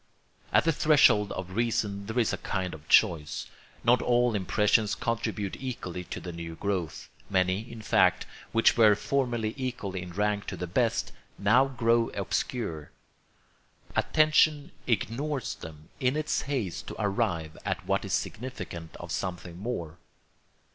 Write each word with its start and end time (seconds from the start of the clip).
At 0.51 0.63
the 0.63 0.71
threshold 0.71 1.31
of 1.33 1.51
reason 1.55 2.07
there 2.07 2.17
is 2.17 2.33
a 2.33 2.37
kind 2.39 2.73
of 2.73 2.89
choice. 2.89 3.45
Not 3.83 4.01
all 4.01 4.33
impressions 4.33 4.95
contribute 4.95 5.55
equally 5.59 6.03
to 6.05 6.19
the 6.19 6.31
new 6.31 6.55
growth; 6.55 7.07
many, 7.29 7.71
in 7.71 7.83
fact, 7.83 8.25
which 8.51 8.75
were 8.75 8.95
formerly 8.95 9.53
equal 9.57 9.93
in 9.93 10.09
rank 10.11 10.47
to 10.47 10.57
the 10.57 10.65
best, 10.65 11.11
now 11.37 11.65
grow 11.67 12.09
obscure. 12.15 12.89
Attention 13.95 14.71
ignores 14.87 15.53
them, 15.53 15.89
in 15.99 16.17
its 16.17 16.41
haste 16.49 16.87
to 16.87 16.95
arrive 16.97 17.55
at 17.63 17.85
what 17.85 18.03
is 18.03 18.13
significant 18.13 18.95
of 18.95 19.11
something 19.11 19.59
more. 19.59 19.99